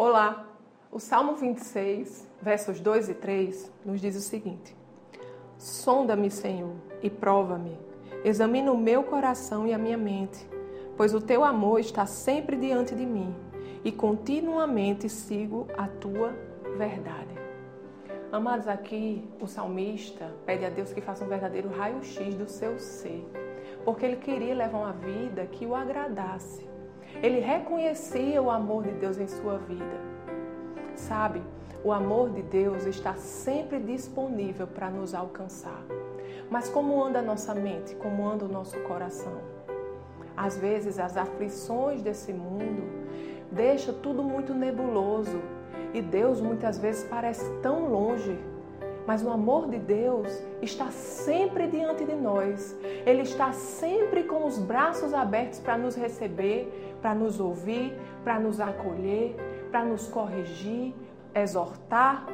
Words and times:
Olá! 0.00 0.46
O 0.92 1.00
Salmo 1.00 1.34
26, 1.34 2.24
versos 2.40 2.78
2 2.78 3.08
e 3.08 3.14
3, 3.14 3.72
nos 3.84 4.00
diz 4.00 4.14
o 4.14 4.20
seguinte: 4.20 4.76
Sonda-me, 5.58 6.30
Senhor, 6.30 6.76
e 7.02 7.10
prova-me. 7.10 7.76
Examina 8.24 8.70
o 8.70 8.78
meu 8.78 9.02
coração 9.02 9.66
e 9.66 9.74
a 9.74 9.76
minha 9.76 9.98
mente, 9.98 10.48
pois 10.96 11.12
o 11.14 11.20
teu 11.20 11.42
amor 11.42 11.80
está 11.80 12.06
sempre 12.06 12.56
diante 12.56 12.94
de 12.94 13.04
mim 13.04 13.34
e 13.82 13.90
continuamente 13.90 15.08
sigo 15.08 15.66
a 15.76 15.88
tua 15.88 16.32
verdade. 16.76 17.34
Amados, 18.30 18.68
aqui 18.68 19.28
o 19.40 19.48
salmista 19.48 20.32
pede 20.46 20.64
a 20.64 20.70
Deus 20.70 20.92
que 20.92 21.00
faça 21.00 21.24
um 21.24 21.28
verdadeiro 21.28 21.70
raio-x 21.70 22.36
do 22.36 22.48
seu 22.48 22.78
ser, 22.78 23.26
porque 23.84 24.06
ele 24.06 24.18
queria 24.18 24.54
levar 24.54 24.78
uma 24.78 24.92
vida 24.92 25.44
que 25.46 25.66
o 25.66 25.74
agradasse. 25.74 26.77
Ele 27.22 27.40
reconhecia 27.40 28.40
o 28.40 28.50
amor 28.50 28.84
de 28.84 28.92
Deus 28.92 29.18
em 29.18 29.26
sua 29.26 29.58
vida. 29.58 29.98
Sabe, 30.94 31.42
o 31.84 31.92
amor 31.92 32.30
de 32.30 32.42
Deus 32.42 32.84
está 32.86 33.14
sempre 33.14 33.78
disponível 33.80 34.66
para 34.66 34.90
nos 34.90 35.14
alcançar. 35.14 35.82
Mas 36.50 36.68
como 36.68 37.02
anda 37.02 37.18
a 37.18 37.22
nossa 37.22 37.54
mente? 37.54 37.94
Como 37.96 38.26
anda 38.26 38.44
o 38.44 38.48
nosso 38.48 38.78
coração? 38.80 39.40
Às 40.36 40.56
vezes 40.56 40.98
as 40.98 41.16
aflições 41.16 42.02
desse 42.02 42.32
mundo 42.32 42.82
deixam 43.50 43.94
tudo 43.94 44.22
muito 44.22 44.54
nebuloso 44.54 45.40
e 45.92 46.00
Deus 46.00 46.40
muitas 46.40 46.78
vezes 46.78 47.04
parece 47.04 47.50
tão 47.60 47.88
longe 47.90 48.38
mas 49.08 49.24
o 49.24 49.30
amor 49.30 49.70
de 49.70 49.78
Deus 49.78 50.30
está 50.60 50.90
sempre 50.90 51.66
diante 51.66 52.04
de 52.04 52.14
nós. 52.14 52.76
Ele 53.06 53.22
está 53.22 53.52
sempre 53.52 54.24
com 54.24 54.44
os 54.44 54.58
braços 54.58 55.14
abertos 55.14 55.60
para 55.60 55.78
nos 55.78 55.96
receber, 55.96 56.98
para 57.00 57.14
nos 57.14 57.40
ouvir, 57.40 57.98
para 58.22 58.38
nos 58.38 58.60
acolher, 58.60 59.34
para 59.70 59.82
nos 59.82 60.06
corrigir, 60.08 60.94
exortar. 61.34 62.26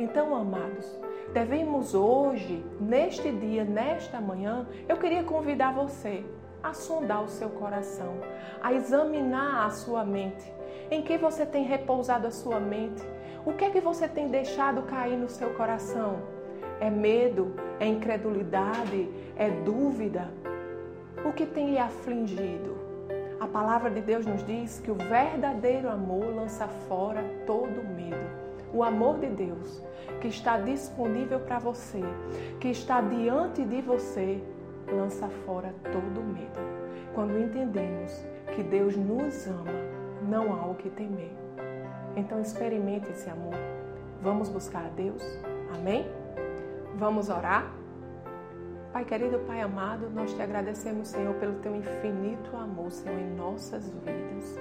Então, 0.00 0.34
amados, 0.34 0.98
devemos 1.32 1.94
hoje, 1.94 2.66
neste 2.80 3.30
dia, 3.30 3.62
nesta 3.62 4.20
manhã, 4.20 4.66
eu 4.88 4.96
queria 4.96 5.22
convidar 5.22 5.72
você 5.72 6.24
a 6.60 6.72
sondar 6.72 7.22
o 7.22 7.28
seu 7.28 7.48
coração, 7.50 8.14
a 8.60 8.72
examinar 8.72 9.66
a 9.66 9.70
sua 9.70 10.04
mente. 10.04 10.52
Em 10.90 11.00
que 11.00 11.16
você 11.16 11.46
tem 11.46 11.62
repousado 11.62 12.26
a 12.26 12.32
sua 12.32 12.58
mente? 12.58 13.06
O 13.44 13.52
que 13.52 13.64
é 13.64 13.70
que 13.70 13.80
você 13.80 14.08
tem 14.08 14.28
deixado 14.28 14.82
cair 14.82 15.16
no 15.16 15.28
seu 15.28 15.50
coração? 15.54 16.18
É 16.80 16.90
medo? 16.90 17.54
É 17.80 17.86
incredulidade? 17.86 19.08
É 19.36 19.48
dúvida? 19.50 20.30
O 21.24 21.32
que 21.32 21.46
tem 21.46 21.70
lhe 21.70 21.78
afligido? 21.78 22.76
A 23.40 23.46
palavra 23.46 23.90
de 23.90 24.00
Deus 24.00 24.26
nos 24.26 24.44
diz 24.44 24.80
que 24.80 24.90
o 24.90 24.94
verdadeiro 24.94 25.88
amor 25.88 26.34
lança 26.34 26.66
fora 26.88 27.22
todo 27.46 27.84
medo. 27.96 28.28
O 28.72 28.82
amor 28.82 29.18
de 29.18 29.28
Deus 29.28 29.82
que 30.20 30.28
está 30.28 30.58
disponível 30.58 31.40
para 31.40 31.58
você, 31.58 32.02
que 32.60 32.68
está 32.68 33.00
diante 33.00 33.64
de 33.64 33.80
você, 33.80 34.42
lança 34.90 35.28
fora 35.46 35.74
todo 35.84 36.22
medo. 36.22 36.60
Quando 37.14 37.38
entendemos 37.38 38.24
que 38.54 38.62
Deus 38.62 38.96
nos 38.96 39.46
ama, 39.46 39.72
não 40.28 40.52
há 40.52 40.66
o 40.66 40.74
que 40.74 40.90
temer. 40.90 41.47
Então 42.16 42.40
experimente 42.40 43.10
esse 43.10 43.28
amor. 43.28 43.54
Vamos 44.22 44.48
buscar 44.48 44.86
a 44.86 44.88
Deus. 44.88 45.22
Amém? 45.74 46.06
Vamos 46.96 47.28
orar? 47.28 47.72
Pai 48.92 49.04
querido, 49.04 49.38
Pai 49.40 49.60
amado, 49.60 50.08
nós 50.10 50.32
te 50.32 50.40
agradecemos, 50.42 51.08
Senhor, 51.08 51.34
pelo 51.34 51.54
teu 51.60 51.76
infinito 51.76 52.56
amor, 52.56 52.90
Senhor, 52.90 53.18
em 53.18 53.34
nossas 53.36 53.88
vidas. 53.90 54.58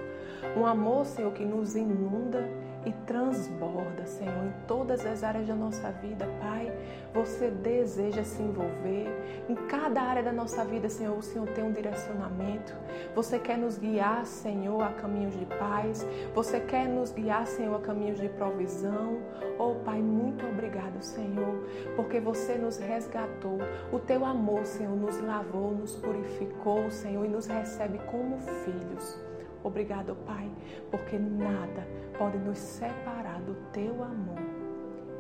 Um 0.56 0.66
amor, 0.66 1.06
Senhor, 1.06 1.32
que 1.32 1.46
nos 1.46 1.76
inunda 1.76 2.48
e 2.86 2.92
transborda, 3.06 4.06
Senhor, 4.06 4.46
em 4.46 4.54
todas 4.68 5.06
as 5.06 5.24
áreas 5.24 5.48
da 5.48 5.56
nossa 5.56 5.92
vida, 5.92 6.26
Pai. 6.40 6.72
Você 7.14 7.50
deseja 7.50 8.24
se 8.24 8.42
envolver 8.42 9.08
em 9.50 9.56
cada 9.56 10.02
área 10.02 10.24
da 10.24 10.32
nossa 10.32 10.64
vida, 10.64 10.88
Senhor. 10.90 11.18
O 11.18 11.22
Senhor 11.22 11.48
tem 11.50 11.64
um 11.64 11.72
direcionamento. 11.72 12.74
Você 13.16 13.40
quer 13.40 13.58
nos 13.58 13.78
guiar, 13.78 14.26
Senhor, 14.26 14.82
a 14.82 14.90
caminhos 14.94 15.38
de 15.38 15.46
paz. 15.46 16.06
Você 16.34 16.60
quer 16.60 16.88
nos 16.88 17.12
guiar, 17.12 17.46
Senhor, 17.48 17.76
a 17.76 17.80
caminhos 17.80 18.20
de 18.20 18.30
provisão. 18.30 19.20
Oh, 19.60 19.76
Pai, 19.84 20.02
muito 20.02 20.46
obrigado, 20.46 21.02
Senhor, 21.02 21.68
porque 21.96 22.20
você 22.20 22.56
nos 22.56 22.78
resgatou. 22.78 23.58
O 23.92 24.00
teu 24.00 24.24
amor, 24.24 24.66
Senhor, 24.66 24.96
nos 24.96 25.20
lavou, 25.20 25.72
nos 25.72 25.96
purificou, 25.96 26.90
Senhor, 26.92 27.26
e 27.26 27.30
nos 27.30 27.48
recebe 27.48 28.00
como 28.10 28.38
filhos. 28.38 29.27
Obrigado, 29.68 30.16
Pai, 30.26 30.50
porque 30.90 31.20
nada 31.20 31.86
pode 32.18 32.38
nos 32.38 32.58
separar 32.58 33.42
do 33.42 33.54
teu 33.74 34.02
amor. 34.02 34.40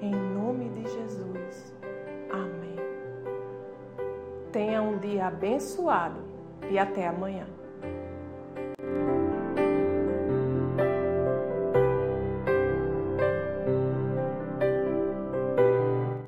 Em 0.01 0.15
nome 0.15 0.69
de 0.69 0.83
Jesus. 0.83 1.75
Amém. 2.31 2.77
Tenha 4.53 4.81
um 4.81 4.97
dia 4.99 5.27
abençoado 5.27 6.21
e 6.71 6.79
até 6.79 7.07
amanhã. 7.07 7.45